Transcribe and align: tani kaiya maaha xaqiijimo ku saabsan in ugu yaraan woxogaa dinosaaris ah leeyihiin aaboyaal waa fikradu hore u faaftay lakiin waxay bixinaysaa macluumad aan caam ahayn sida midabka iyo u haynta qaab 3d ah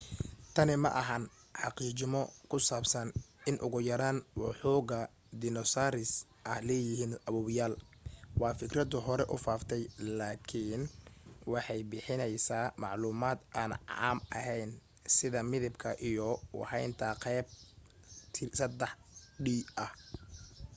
tani 0.55 0.73
kaiya 0.73 0.83
maaha 0.85 1.15
xaqiijimo 1.61 2.21
ku 2.49 2.57
saabsan 2.67 3.07
in 3.49 3.55
ugu 3.65 3.79
yaraan 3.89 4.17
woxogaa 4.41 5.11
dinosaaris 5.41 6.11
ah 6.51 6.59
leeyihiin 6.67 7.13
aaboyaal 7.27 7.73
waa 8.41 8.57
fikradu 8.59 8.97
hore 9.07 9.25
u 9.33 9.37
faaftay 9.45 9.83
lakiin 10.19 10.83
waxay 11.53 11.81
bixinaysaa 11.89 12.73
macluumad 12.81 13.37
aan 13.61 13.71
caam 13.89 14.17
ahayn 14.37 14.71
sida 15.15 15.39
midabka 15.51 15.89
iyo 16.09 16.27
u 16.57 16.59
haynta 16.71 17.07
qaab 17.23 17.45
3d 18.35 19.47
ah 19.85 19.91